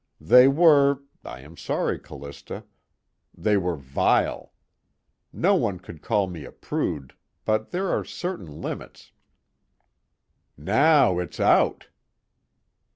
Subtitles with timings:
[0.19, 2.63] They were I am sorry, Callista
[3.37, 4.51] they were vile.
[5.31, 7.13] No one could call me a prude,
[7.45, 9.11] but there are certain limits"
[10.57, 11.89] "Now it's out."